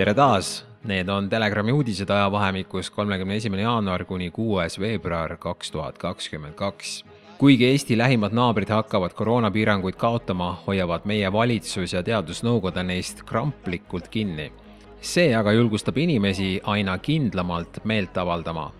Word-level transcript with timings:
tere 0.00 0.14
taas, 0.14 0.64
need 0.88 1.08
on 1.12 1.28
Telegrami 1.28 1.72
uudised 1.76 2.08
ajavahemikus 2.10 2.88
kolmekümne 2.90 3.36
esimene 3.36 3.66
jaanuar 3.66 4.04
kuni 4.08 4.30
kuues 4.30 4.78
veebruar 4.80 5.36
kaks 5.36 5.70
tuhat 5.70 5.98
kakskümmend 5.98 6.54
kaks. 6.54 7.04
kuigi 7.38 7.66
Eesti 7.66 7.98
lähimad 7.98 8.32
naabrid 8.32 8.68
hakkavad 8.68 9.12
koroonapiiranguid 9.12 10.00
kaotama, 10.00 10.62
hoiavad 10.66 11.04
meie 11.04 11.32
valitsus 11.32 11.92
ja 11.92 12.02
teadusnõukoda 12.02 12.82
neist 12.82 13.22
kramplikult 13.22 14.08
kinni. 14.08 14.52
see 15.00 15.36
aga 15.36 15.52
julgustab 15.52 15.96
inimesi 15.96 16.60
aina 16.64 16.98
kindlamalt 16.98 17.84
meelt 17.84 18.18
avaldama 18.18 18.72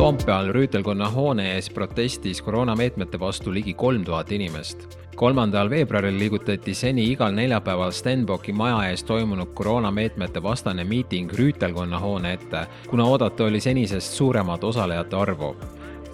Toompeal 0.00 0.46
rüütelkonna 0.56 1.10
hoone 1.12 1.44
ees 1.54 1.66
protestis 1.70 2.38
koroonameetmete 2.42 3.18
vastu 3.20 3.52
ligi 3.52 3.74
kolm 3.74 4.04
tuhat 4.04 4.30
inimest. 4.32 4.86
kolmandal 5.16 5.68
veebruaril 5.70 6.16
liigutati 6.18 6.74
seni 6.74 7.04
igal 7.12 7.34
neljapäeval 7.36 7.92
Stenbocki 7.92 8.52
maja 8.52 8.78
ees 8.88 9.04
toimunud 9.04 9.52
koroonameetmete 9.54 10.42
vastane 10.42 10.84
miiting 10.84 11.32
rüütelkonna 11.32 12.00
hoone 12.00 12.32
ette, 12.32 12.64
kuna 12.88 13.04
oodata 13.04 13.44
oli 13.44 13.60
senisest 13.60 14.16
suuremat 14.16 14.64
osalejate 14.64 15.16
arvu. 15.16 15.54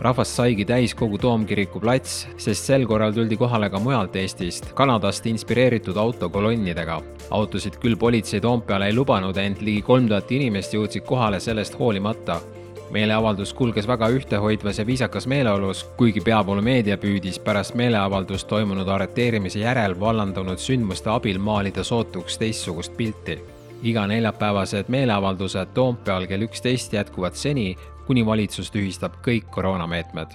Rahvast 0.01 0.35
saigi 0.35 0.65
täis 0.65 0.95
kogu 0.95 1.19
Toomkiriku 1.19 1.81
plats, 1.81 2.27
sest 2.37 2.67
sel 2.67 2.87
korral 2.87 3.15
tuldi 3.15 3.37
kohale 3.37 3.71
ka 3.71 3.79
mujalt 3.79 4.17
Eestist, 4.17 4.73
Kanadast 4.75 5.27
inspireeritud 5.27 5.97
autokolonnidega. 5.97 7.03
autosid 7.31 7.79
küll 7.79 7.97
politsei 7.97 8.41
Toompeale 8.41 8.87
ei 8.87 8.99
lubanud, 8.99 9.37
ent 9.37 9.63
ligi 9.63 9.83
kolm 9.83 10.09
tuhat 10.09 10.33
inimest 10.33 10.75
jõudsid 10.75 11.07
kohale 11.07 11.41
sellest 11.41 11.79
hoolimata 11.79 12.41
meeleavaldus 12.91 13.55
kulges 13.55 13.89
väga 13.89 14.09
ühtehoidvas 14.09 14.79
ja 14.79 14.87
viisakas 14.87 15.27
meeleolus, 15.27 15.85
kuigi 15.97 16.21
peavoolumeedia 16.21 16.97
püüdis 16.99 17.39
pärast 17.39 17.75
meeleavaldust 17.75 18.49
toimunud 18.49 18.89
arreteerimise 18.89 19.59
järel 19.59 20.01
vallandunud 20.01 20.59
sündmuste 20.59 21.11
abil 21.11 21.39
maalida 21.39 21.85
sootuks 21.85 22.39
teistsugust 22.39 22.97
pilti. 22.97 23.39
iga 23.83 24.07
neljapäevased 24.07 24.89
meeleavaldused 24.89 25.69
Toompeal 25.75 26.27
kell 26.27 26.43
üksteist 26.43 26.93
jätkuvad 26.93 27.35
seni, 27.35 27.77
kuni 28.07 28.27
valitsus 28.27 28.71
tühistab 28.71 29.21
kõik 29.23 29.51
koroonameetmed. 29.51 30.27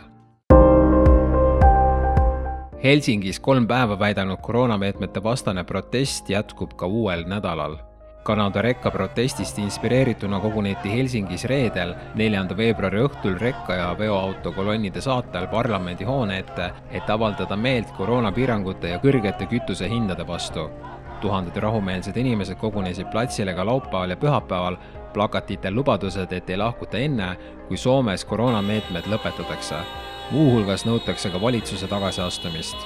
Helsingis 2.83 3.39
kolm 3.39 3.67
päeva 3.67 3.99
väidanud 3.99 4.37
koroonameetmete 4.41 5.23
vastane 5.23 5.63
protest 5.63 6.29
jätkub 6.29 6.73
ka 6.73 6.85
uuel 6.85 7.23
nädalal 7.27 7.77
Kanada 8.23 8.61
rekka 8.61 8.91
protestist 8.91 9.57
inspireerituna 9.57 10.39
koguneti 10.39 10.91
Helsingis 10.93 11.45
reedel, 11.49 11.95
neljanda 12.15 12.53
veebruari 12.57 13.01
õhtul 13.01 13.39
rekka 13.41 13.79
ja 13.79 13.87
veoautokolonnide 13.97 15.01
saatel 15.01 15.47
parlamendihoone 15.49 16.37
ette, 16.43 16.69
et 16.91 17.09
avaldada 17.09 17.57
meelt 17.57 17.89
koroonapiirangute 17.97 18.93
ja 18.93 19.01
kõrgete 19.01 19.49
kütusehindade 19.49 20.27
vastu. 20.27 20.69
tuhanded 21.21 21.57
rahumeelsed 21.61 22.17
inimesed 22.17 22.57
kogunesid 22.57 23.05
platsile 23.11 23.53
ka 23.53 23.65
laupäeval 23.65 24.09
ja 24.09 24.17
pühapäeval, 24.17 24.77
plakatitel 25.13 25.75
lubadused, 25.75 26.31
et 26.31 26.49
ei 26.49 26.57
lahkuta 26.57 26.97
enne, 26.97 27.37
kui 27.67 27.77
Soomes 27.77 28.25
koroonameetmed 28.25 29.05
lõpetatakse. 29.05 29.75
muuhulgas 30.31 30.85
nõutakse 30.85 31.29
ka 31.29 31.41
valitsuse 31.41 31.87
tagasiastumist 31.87 32.77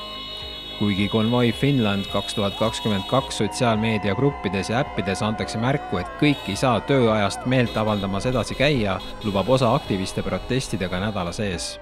kuigi 0.80 1.08
Konvoi 1.10 1.52
Finland 1.52 2.06
kaks 2.14 2.34
tuhat 2.34 2.56
kakskümmend 2.60 3.04
kaks 3.08 3.38
sotsiaalmeediagruppides 3.38 4.70
ja 4.70 4.80
äppides 4.80 5.22
antakse 5.24 5.58
märku, 5.58 5.98
et 5.98 6.08
kõik 6.22 6.50
ei 6.50 6.56
saa 6.56 6.80
tööajast 6.80 7.46
meelt 7.46 7.78
avaldamas 7.78 8.26
edasi 8.26 8.56
käia, 8.56 9.00
lubab 9.24 9.50
osa 9.50 9.76
aktiviste 9.76 10.24
protestidega 10.24 11.00
nädala 11.00 11.32
sees. 11.32 11.76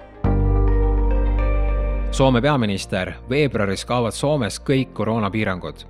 Soome 2.14 2.42
peaminister, 2.42 3.16
veebruaris 3.30 3.84
kaovad 3.84 4.14
Soomes 4.14 4.60
kõik 4.62 4.94
koroonapiirangud 4.94 5.86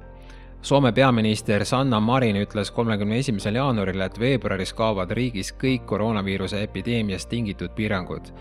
Soome 0.65 0.93
peaminister 0.97 1.61
Sanna 1.69 1.99
Marin 2.01 2.39
ütles 2.41 2.71
kolmekümne 2.73 3.19
esimesel 3.21 3.59
jaanuaril, 3.61 4.01
et 4.01 4.17
veebruaris 4.21 4.73
kaovad 4.73 5.13
riigis 5.13 5.53
kõik 5.61 5.85
koroonaviiruse 5.93 6.63
epideemiast 6.65 7.29
tingitud 7.29 7.77
piirangud. 7.77 8.33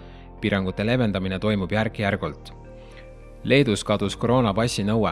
piirangute 0.41 0.85
leevendamine 0.85 1.39
toimub 1.39 1.71
järk-järgult 1.71 2.62
Leedus 3.43 3.81
kadus 3.83 4.15
koroonapassi 4.15 4.85
nõue. 4.87 5.11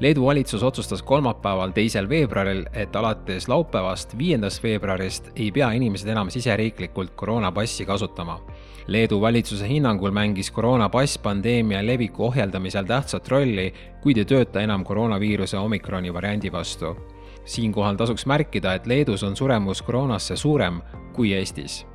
Leedu 0.00 0.22
valitsus 0.24 0.62
otsustas 0.62 1.02
kolmapäeval, 1.02 1.74
teisel 1.76 2.06
veebruaril, 2.08 2.62
et 2.72 2.94
alates 2.96 3.48
laupäevast, 3.48 4.14
viiendast 4.18 4.62
veebruarist 4.62 5.26
ei 5.36 5.50
pea 5.52 5.68
inimesed 5.76 6.08
enam 6.08 6.30
siseriiklikult 6.30 7.12
koroonapassi 7.18 7.84
kasutama. 7.84 8.38
Leedu 8.86 9.20
valitsuse 9.20 9.68
hinnangul 9.68 10.14
mängis 10.16 10.50
koroonapass 10.50 11.18
pandeemia 11.18 11.82
leviku 11.86 12.24
ohjeldamisel 12.30 12.86
tähtsat 12.88 13.28
rolli, 13.28 13.72
kuid 14.00 14.22
ei 14.22 14.24
tööta 14.24 14.62
enam 14.64 14.84
koroonaviiruse 14.84 15.58
omikroni 15.58 16.14
variandi 16.14 16.52
vastu. 16.52 16.96
siinkohal 17.44 17.96
tasuks 17.96 18.26
märkida, 18.26 18.74
et 18.74 18.86
Leedus 18.86 19.22
on 19.22 19.36
suremus 19.36 19.82
koroonasse 19.82 20.36
suurem 20.36 20.80
kui 21.12 21.32
Eestis. 21.32 21.86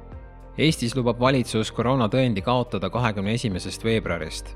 Eestis 0.58 0.96
lubab 0.96 1.20
valitsus 1.20 1.72
koroonatõendi 1.72 2.42
kaotada 2.42 2.90
kahekümne 2.90 3.34
esimesest 3.34 3.84
veebruarist 3.84 4.56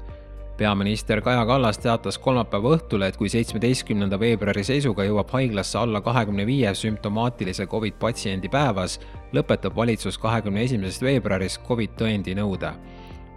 peaminister 0.57 1.21
Kaja 1.21 1.45
Kallas 1.45 1.77
teatas 1.77 2.17
kolmapäeva 2.17 2.73
õhtul, 2.75 3.03
et 3.05 3.17
kui 3.17 3.29
seitsmeteistkümnenda 3.29 4.17
veebruari 4.19 4.63
seisuga 4.65 5.05
jõuab 5.05 5.29
haiglasse 5.37 5.77
alla 5.77 6.01
kahekümne 6.01 6.45
viie 6.49 6.73
sümptomaatilise 6.75 7.67
Covid 7.69 7.99
patsiendi 8.01 8.49
päevas, 8.49 8.97
lõpetab 9.37 9.75
valitsus 9.75 10.17
kahekümne 10.17 10.63
esimesest 10.65 11.05
veebruarist 11.05 11.61
Covid 11.67 11.93
tõendi 12.01 12.35
nõude. 12.37 12.73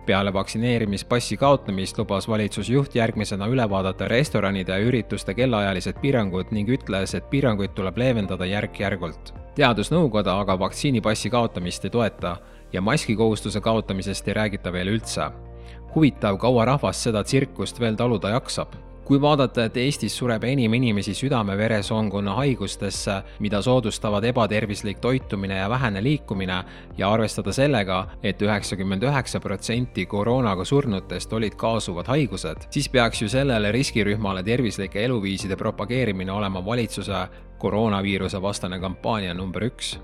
peale 0.07 0.33
vaktsineerimispassi 0.33 1.37
kaotamist 1.37 1.99
lubas 1.99 2.29
valitsusjuht 2.29 2.95
järgmisena 2.95 3.47
üle 3.47 3.67
vaadata 3.71 4.09
restoranide 4.09 4.73
ja 4.73 4.79
ürituste 4.79 5.35
kellaajalised 5.35 6.01
piirangud 6.01 6.51
ning 6.51 6.69
ütles, 6.69 7.15
et 7.15 7.31
piiranguid 7.31 7.75
tuleb 7.75 7.99
leevendada 7.99 8.45
järk-järgult. 8.45 9.35
teadusnõukoda 9.55 10.41
aga 10.41 10.59
vaktsiinipassi 10.59 11.31
kaotamist 11.31 11.85
ei 11.85 11.91
toeta 11.91 12.37
ja 12.73 12.81
maskikohustuse 12.81 13.61
kaotamisest 13.61 14.29
ei 14.29 14.35
räägita 14.35 14.73
veel 14.73 14.89
üldse 14.89 15.50
huvitav, 15.95 16.39
kaua 16.39 16.65
rahvas 16.65 17.03
seda 17.03 17.25
tsirkust 17.25 17.81
veel 17.81 17.97
taluda 17.97 18.37
jaksab. 18.37 18.79
Kui 19.11 19.19
vaadata, 19.19 19.65
et 19.67 19.77
Eestis 19.77 20.15
sureb 20.15 20.45
enim 20.47 20.75
inimesi 20.79 21.11
südame-veresoonkonna 21.19 22.37
haigustesse, 22.37 23.17
mida 23.43 23.59
soodustavad 23.63 24.23
ebatervislik 24.29 25.01
toitumine 25.03 25.57
ja 25.59 25.71
vähene 25.71 26.03
liikumine, 26.03 26.61
ja 26.99 27.11
arvestada 27.11 27.51
sellega 27.53 28.05
et, 28.23 28.37
et 28.37 28.45
üheksakümmend 28.47 29.03
üheksa 29.03 29.41
protsenti 29.43 30.05
koroonaga 30.07 30.65
surnutest 30.65 31.33
olid 31.33 31.59
kaasuvad 31.59 32.07
haigused, 32.07 32.69
siis 32.71 32.87
peaks 32.89 33.25
ju 33.25 33.29
sellele 33.29 33.73
riskirühmale 33.75 34.47
tervislike 34.47 35.03
eluviiside 35.05 35.59
propageerimine 35.59 36.33
olema 36.33 36.63
valitsuse 36.67 37.27
koroonaviiruse 37.59 38.43
vastane 38.43 38.79
kampaania 38.79 39.35
number 39.35 39.67
üks 39.73 39.97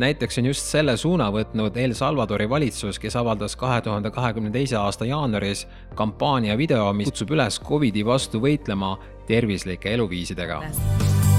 näiteks 0.00 0.38
on 0.38 0.46
just 0.46 0.64
selle 0.64 0.96
suuna 0.96 1.28
võtnud 1.32 1.76
El 1.76 1.92
Salvadori 1.94 2.48
valitsus, 2.48 2.98
kes 2.98 3.16
avaldas 3.20 3.56
kahe 3.56 3.80
tuhande 3.84 4.10
kahekümne 4.10 4.50
teise 4.50 4.78
aasta 4.80 5.04
jaanuaris 5.04 5.66
kampaania 5.94 6.56
video, 6.58 6.92
mis 6.96 7.10
kutsub 7.10 7.34
üles 7.36 7.60
Covidi 7.60 8.04
vastu 8.06 8.40
võitlema 8.40 8.94
tervislike 9.28 9.92
eluviisidega. 9.94 10.62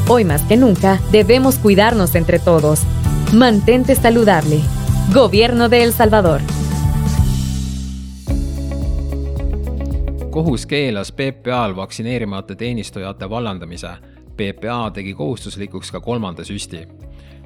Hoy 0.09 0.23
más 0.23 0.45
que 0.47 0.57
nunca 0.57 0.97
debemos 1.11 1.57
cuidarnos 1.57 2.15
entre 2.15 2.39
todos. 2.39 2.85
Mantente 3.33 3.95
saludable. 3.95 4.61
Gobierno 5.13 5.69
de 5.69 5.83
El 5.83 5.93
Salvador. 5.93 6.41
kohus 10.31 10.65
keelas 10.65 11.11
PPA-l 11.11 11.75
vaktsineerimata 11.75 12.55
teenistujate 12.55 13.29
vallandamise. 13.29 13.89
PPA 14.37 14.91
tegi 14.93 15.13
kohustuslikuks 15.13 15.91
ka 15.91 15.99
kolmanda 15.99 16.43
süsti 16.43 16.87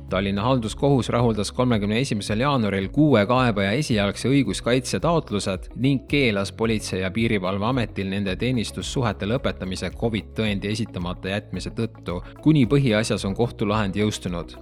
Tallinna 0.10 0.42
halduskohus 0.42 1.10
rahuldas 1.10 1.52
kolmekümne 1.52 2.00
esimesel 2.00 2.40
jaanuaril 2.40 2.88
kuue 2.94 3.24
kaebaja 3.26 3.72
esialgse 3.72 4.30
õiguskaitse 4.30 5.00
taotlused 5.02 5.72
ning 5.82 6.04
keelas 6.08 6.52
Politsei- 6.54 7.02
ja 7.02 7.10
Piirivalveametil 7.12 8.10
nende 8.10 8.36
teenistussuhete 8.36 9.26
lõpetamise 9.26 9.90
Covid 9.98 10.30
tõendi 10.38 10.70
esitamata 10.70 11.32
jätmise 11.34 11.74
tõttu, 11.74 12.20
kuni 12.42 12.66
põhiasjas 12.66 13.26
on 13.26 13.36
kohtulahend 13.36 13.98
jõustunud. 13.98 14.54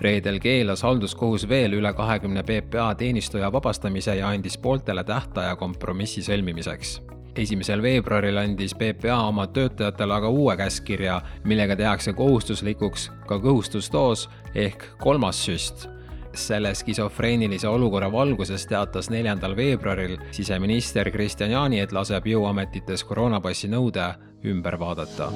Reedel 0.00 0.40
keelas 0.40 0.82
halduskohus 0.82 1.48
veel 1.48 1.76
üle 1.76 1.92
kahekümne 1.92 2.42
PPA 2.42 2.94
teenistuja 2.94 3.52
vabastamise 3.52 4.16
ja 4.16 4.32
andis 4.32 4.56
pooltele 4.58 5.04
tähtaja 5.04 5.56
kompromissi 5.56 6.24
sõlmimiseks 6.24 7.15
esimesel 7.38 7.82
veebruaril 7.82 8.38
andis 8.40 8.74
PPA 8.74 9.18
oma 9.28 9.46
töötajatele 9.46 10.14
aga 10.14 10.28
uue 10.28 10.56
käskkirja, 10.56 11.20
millega 11.44 11.76
tehakse 11.76 12.12
kohustuslikuks 12.16 13.10
ka 13.28 13.38
kõhustusdoos 13.42 14.28
ehk 14.54 14.88
kolmas 15.02 15.44
süst. 15.46 15.88
Selle 16.36 16.74
skisofreenilise 16.76 17.68
olukorra 17.68 18.10
valguses 18.12 18.66
teatas 18.68 19.08
neljandal 19.10 19.56
veebruaril 19.56 20.18
siseminister 20.36 21.10
Kristian 21.10 21.54
Jaani, 21.54 21.80
et 21.80 21.92
laseb 21.96 22.28
jõuametites 22.28 23.04
koroonapassi 23.08 23.72
nõude 23.72 24.10
ümber 24.44 24.76
vaadata 24.80 25.30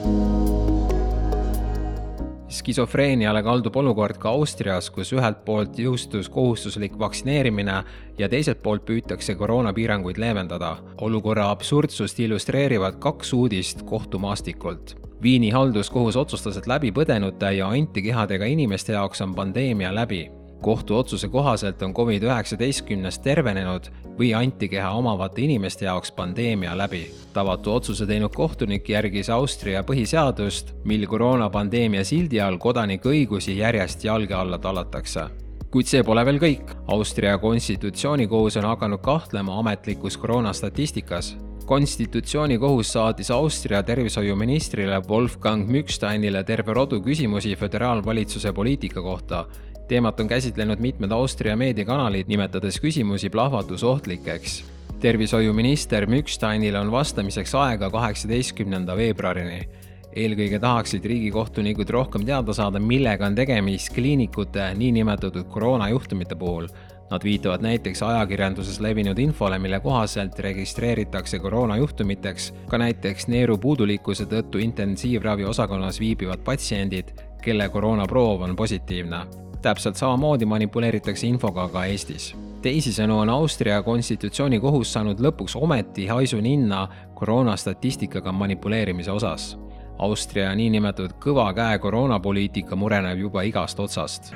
skisofreeniale 2.51 3.43
kaldub 3.43 3.77
olukord 3.77 4.19
ka 4.19 4.31
Austrias, 4.35 4.91
kus 4.91 5.13
ühelt 5.15 5.45
poolt 5.45 5.79
jõustus 5.79 6.29
kohustuslik 6.33 6.99
vaktsineerimine 6.99 7.77
ja 8.19 8.29
teiselt 8.29 8.63
poolt 8.63 8.85
püütakse 8.89 9.35
koroonapiiranguid 9.35 10.19
leevendada. 10.19 10.77
olukorra 11.01 11.51
absurdsust 11.51 12.21
illustreerivad 12.21 12.99
kaks 12.99 13.33
uudist 13.33 13.83
kohtumaastikult. 13.83 14.97
Viini 15.23 15.51
halduskohus 15.51 16.17
otsustas, 16.17 16.57
et 16.57 16.67
läbipõdenute 16.67 17.53
ja 17.53 17.69
antikehadega 17.69 18.45
inimeste 18.45 18.93
jaoks 18.93 19.21
on 19.21 19.35
pandeemia 19.35 19.95
läbi 19.95 20.40
kohtuotsuse 20.61 21.29
kohaselt 21.29 21.83
on 21.83 21.95
Covid-19 21.95 23.23
tervenenud 23.23 23.91
või 24.19 24.35
antikeha 24.37 24.91
omavate 24.91 25.43
inimeste 25.43 25.85
jaoks 25.85 26.13
pandeemia 26.13 26.79
läbi. 26.79 27.11
tavatu 27.33 27.73
otsuse 27.73 28.07
teinud 28.07 28.35
kohtunik 28.35 28.89
järgis 28.89 29.31
Austria 29.31 29.83
põhiseadust, 29.83 30.75
mil 30.85 31.07
koroonapandeemia 31.07 32.05
sildi 32.05 32.41
all 32.41 32.59
kodanike 32.59 33.09
õigusi 33.09 33.57
järjest 33.59 34.05
jalge 34.05 34.35
alla 34.35 34.59
tallatakse 34.59 35.31
kuid 35.71 35.87
see 35.87 36.03
pole 36.03 36.25
veel 36.27 36.41
kõik. 36.43 36.73
Austria 36.91 37.37
konstitutsioonikohus 37.39 38.57
on 38.59 38.67
hakanud 38.73 39.01
kahtlema 39.01 39.59
ametlikus 39.59 40.17
koroonastatistikas. 40.17 41.37
konstitutsioonikohus 41.71 42.93
saatis 42.93 43.31
Austria 43.31 43.83
tervishoiuministrile 43.83 45.03
Wolfgang 45.09 45.69
Mücksteinile 45.71 46.43
terve 46.45 46.75
rodu 46.75 47.01
küsimusi 47.01 47.57
föderaalvalitsuse 47.57 48.53
poliitika 48.53 49.03
kohta 49.03 49.47
teemat 49.91 50.21
on 50.21 50.29
käsitlenud 50.29 50.79
mitmed 50.79 51.11
Austria 51.11 51.57
meediakanalid, 51.57 52.29
nimetades 52.29 52.79
küsimusi 52.81 53.31
plahvatusohtlikeks. 53.31 54.65
tervishoiuminister 55.01 56.07
Mücksteinil 56.07 56.77
on 56.79 56.93
vastamiseks 56.93 57.55
aega 57.55 57.91
kaheksateistkümnenda 57.91 58.97
veebruarini. 58.97 59.69
eelkõige 60.17 60.59
tahaksid 60.59 61.05
riigikohtunikud 61.05 61.91
rohkem 61.91 62.25
teada 62.25 62.53
saada, 62.53 62.79
millega 62.79 63.27
on 63.27 63.35
tegemist 63.35 63.95
kliinikute 63.95 64.75
niinimetatud 64.75 65.45
koroonajuhtumite 65.45 66.35
puhul. 66.35 66.69
Nad 67.11 67.25
viitavad 67.25 67.63
näiteks 67.63 68.03
ajakirjanduses 68.03 68.81
levinud 68.81 69.19
infole, 69.19 69.59
mille 69.59 69.81
kohaselt 69.81 70.39
registreeritakse 70.39 71.39
koroonajuhtumiteks 71.39 72.53
ka 72.69 72.79
näiteks 72.79 73.27
neeru 73.29 73.59
puudulikkuse 73.59 74.25
tõttu 74.25 74.63
intensiivravi 74.63 75.45
osakonnas 75.45 76.01
viibivad 76.01 76.39
patsiendid, 76.45 77.11
kelle 77.43 77.69
koroonaproov 77.69 78.43
on 78.43 78.57
positiivne 78.57 79.50
täpselt 79.63 79.97
samamoodi 79.97 80.45
manipuleeritakse 80.45 81.27
infoga 81.27 81.69
ka 81.69 81.85
Eestis. 81.85 82.35
teisisõnu 82.63 83.19
on 83.19 83.31
Austria 83.31 83.83
konstitutsioonikohus 83.83 84.93
saanud 84.93 85.21
lõpuks 85.21 85.57
ometi 85.57 86.07
haisu 86.07 86.41
ninna 86.41 86.89
koroonastatistikaga 87.15 88.33
manipuleerimise 88.33 89.11
osas. 89.11 89.59
Austria 89.99 90.55
niinimetatud 90.55 91.17
kõva 91.21 91.53
käe 91.55 91.79
koroonapoliitika 91.79 92.77
mureneb 92.77 93.19
juba 93.19 93.43
igast 93.43 93.81
otsast. 93.81 94.35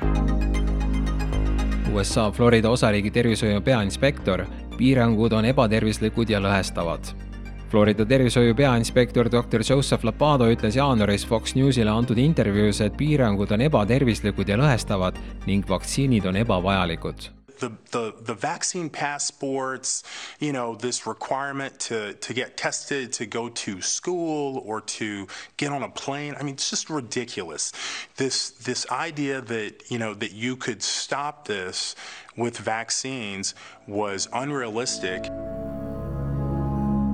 USA 1.92 2.30
Florida 2.30 2.70
osariigi 2.70 3.10
tervishoiu 3.10 3.60
peainspektor, 3.60 4.44
piirangud 4.76 5.32
on 5.32 5.44
ebatervislikud 5.44 6.30
ja 6.30 6.40
lõhestavad 6.40 7.14
Florida 7.74 8.04
tervishoiu 8.06 8.54
peainspektor 8.54 9.26
doktor 9.26 9.64
Joseph 9.66 10.04
Lapado 10.06 10.46
ütles 10.46 10.76
jaanuaris 10.78 11.24
Fox 11.26 11.56
Newsile 11.58 11.90
antud 11.90 12.20
intervjuus, 12.22 12.78
et 12.84 12.94
piirangud 12.94 13.50
on 13.50 13.64
ebatervislikud 13.66 14.46
ja 14.46 14.54
lõhestavad 14.60 15.18
ning 15.48 15.66
vaktsiinid 15.66 16.28
on 16.30 16.38
ebavajalikud 16.38 17.32
the, 17.58 17.72
the, 17.90 18.14
the 18.20 18.34
vaccine 18.34 18.90
passports, 18.90 20.04
you 20.38 20.52
know, 20.52 20.76
this 20.76 21.06
requirement 21.06 21.78
to, 21.80 22.14
to 22.14 22.34
get 22.34 22.56
tested 22.56 23.12
to 23.14 23.26
go 23.26 23.48
to 23.48 23.80
school 23.80 24.62
or 24.64 24.80
to 24.80 25.26
get 25.56 25.72
on 25.72 25.82
a 25.82 25.88
plane. 25.88 26.34
I 26.38 26.42
mean, 26.42 26.54
it's 26.54 26.70
just 26.70 26.90
ridiculous. 26.90 27.72
This, 28.16 28.50
this 28.50 28.88
idea 28.90 29.40
that, 29.40 29.90
you 29.90 29.98
know, 29.98 30.14
that 30.14 30.32
you 30.32 30.56
could 30.56 30.82
stop 30.82 31.46
this 31.46 31.96
with 32.36 32.58
vaccines 32.58 33.54
was 33.86 34.28
unrealistic. 34.32 35.30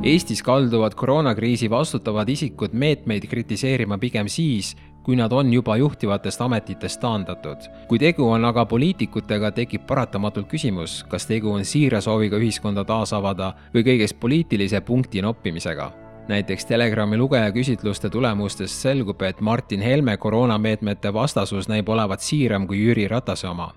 Eestis 0.02 0.42
kalduvad 0.42 0.94
koroonakriisi 0.94 1.70
vastutavad 1.70 2.28
isikud 2.28 2.72
meetmeid 2.72 3.26
kritiseerima 3.28 3.98
pigem 3.98 4.28
siis, 4.32 4.76
kui 5.04 5.16
nad 5.16 5.32
on 5.32 5.52
juba 5.52 5.76
juhtivatest 5.76 6.40
ametitest 6.40 7.00
taandatud. 7.00 7.56
kui 7.88 7.98
tegu 7.98 8.28
on 8.28 8.44
aga 8.44 8.64
poliitikutega, 8.66 9.50
tekib 9.50 9.84
paratamatult 9.86 10.48
küsimus, 10.48 11.04
kas 11.04 11.26
tegu 11.26 11.52
on 11.52 11.64
siira 11.64 12.00
sooviga 12.00 12.40
ühiskonda 12.40 12.84
taas 12.84 13.12
avada 13.12 13.52
või 13.74 13.84
kõigest 13.84 14.16
poliitilise 14.20 14.80
punkti 14.80 15.22
noppimisega 15.22 15.92
näiteks 16.28 16.64
Telegrami 16.64 17.16
lugejaküsitluste 17.16 18.10
tulemustest 18.10 18.80
selgub, 18.80 19.22
et 19.22 19.40
Martin 19.40 19.80
Helme 19.80 20.16
koroonameetmete 20.16 21.12
vastasus 21.12 21.68
näib 21.68 21.88
olevat 21.88 22.20
siiram 22.20 22.66
kui 22.66 22.84
Jüri 22.86 23.08
Ratase 23.08 23.48
oma 23.48 23.72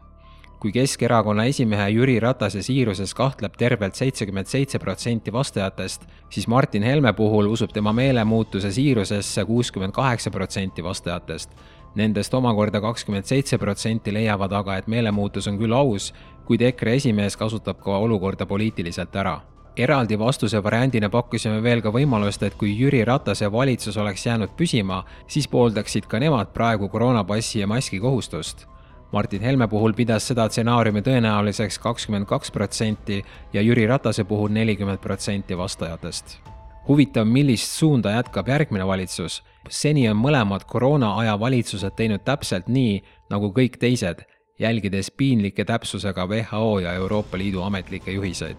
kui 0.64 0.72
Keskerakonna 0.72 1.44
esimehe 1.44 1.90
Jüri 1.90 2.14
Ratase 2.24 2.62
siiruses 2.64 3.12
kahtleb 3.14 3.58
tervelt 3.60 3.98
seitsekümmend 4.00 4.48
seitse 4.48 4.80
protsenti 4.80 5.34
vastajatest, 5.34 6.06
siis 6.32 6.48
Martin 6.48 6.84
Helme 6.88 7.12
puhul 7.14 7.50
usub 7.52 7.74
tema 7.76 7.92
meelemuutuse 7.94 8.72
siirusesse 8.72 9.46
kuuskümmend 9.46 9.92
kaheksa 9.92 10.32
protsenti 10.32 10.84
vastajatest. 10.84 11.52
Nendest 11.96 12.34
omakorda 12.34 12.82
kakskümmend 12.82 13.28
seitse 13.28 13.58
protsenti 13.58 14.14
leiavad 14.14 14.56
aga, 14.56 14.78
et 14.80 14.88
meelemuutus 14.88 15.52
on 15.52 15.60
küll 15.60 15.76
aus, 15.76 16.14
kuid 16.48 16.64
EKRE 16.64 16.96
esimees 16.96 17.36
kasutab 17.38 17.84
ka 17.84 18.00
olukorda 18.08 18.48
poliitiliselt 18.48 19.16
ära 19.16 19.42
eraldi 19.76 20.20
vastuse 20.20 20.60
variandina 20.64 21.10
pakkusime 21.10 21.58
veel 21.64 21.82
ka 21.82 21.90
võimalust, 21.92 22.44
et 22.46 22.56
kui 22.56 22.76
Jüri 22.78 23.04
Ratase 23.06 23.52
valitsus 23.52 23.98
oleks 23.98 24.26
jäänud 24.26 24.54
püsima, 24.58 25.04
siis 25.28 25.48
pooldaksid 25.50 26.06
ka 26.08 26.22
nemad 26.22 26.54
praegu 26.54 26.88
koroonapassi 26.94 27.60
ja 27.60 27.68
maski 27.68 28.00
kohustust 28.00 28.68
Martin 29.14 29.42
Helme 29.42 29.68
puhul 29.68 29.94
pidas 29.94 30.26
seda 30.26 30.48
stsenaariumi 30.50 31.04
tõenäoliseks 31.06 31.76
kakskümmend 31.84 32.26
kaks 32.26 32.50
protsenti 32.52 33.20
ja 33.54 33.62
Jüri 33.62 33.84
Ratase 33.88 34.24
puhul 34.26 34.50
nelikümmend 34.50 34.98
protsenti 35.04 35.58
vastajatest. 35.58 36.40
huvitav, 36.88 37.28
millist 37.28 37.72
suunda 37.72 38.12
jätkab 38.12 38.48
järgmine 38.48 38.88
valitsus. 38.88 39.44
seni 39.70 40.10
on 40.10 40.18
mõlemad 40.18 40.66
koroonaaja 40.66 41.40
valitsused 41.40 41.94
teinud 41.96 42.24
täpselt 42.26 42.68
nii, 42.68 43.04
nagu 43.30 43.52
kõik 43.54 43.78
teised, 43.80 44.26
jälgides 44.60 45.12
piinlike 45.12 45.66
täpsusega 45.66 46.26
WHO 46.26 46.80
ja 46.80 46.94
Euroopa 46.94 47.38
Liidu 47.38 47.62
ametlikke 47.62 48.12
juhiseid. 48.12 48.58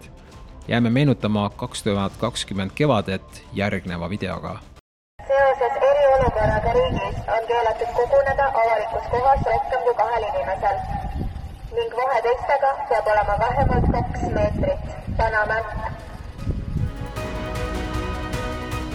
jääme 0.67 0.89
meenutama 0.89 1.49
kaks 1.49 1.83
tuhat 1.83 2.13
kakskümmend 2.17 2.71
kevadet 2.75 3.43
järgneva 3.53 4.09
videoga 4.09 4.59
seoses 5.27 5.84
eriolukorraga 6.15 6.73
riigis 6.73 7.15
on 7.27 7.47
keelatud 7.47 7.87
koguneda 7.95 8.45
avalikus 8.45 9.07
kohas 9.11 9.41
rohkem 9.45 9.81
kui 9.87 9.95
kahel 9.95 10.23
inimesel 10.27 10.77
ning 11.77 11.95
vahe 11.97 12.21
teistega 12.27 12.71
peab 12.89 13.09
olema 13.13 13.35
vähemalt 13.39 13.89
kaks 13.95 14.21
meetrit. 14.37 14.85
täname. 15.17 15.63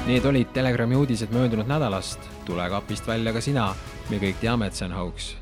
Need 0.06 0.25
olid 0.25 0.49
Telegrami 0.52 0.96
uudised 0.96 1.31
möödunud 1.31 1.67
nädalast. 1.67 2.20
tule 2.44 2.70
kapist 2.70 3.06
välja 3.06 3.32
ka 3.32 3.40
sina. 3.40 3.75
me 4.11 4.17
kõik 4.17 4.41
teame, 4.41 4.67
et 4.67 4.74
see 4.74 4.89
on 4.89 4.93
hauks 4.93 5.40